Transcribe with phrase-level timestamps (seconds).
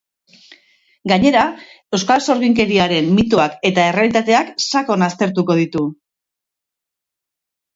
[1.11, 1.43] Gainera,
[1.97, 5.85] euskal sorginkeriaren mitoak edo errealitateak sakon aztertuko ditu.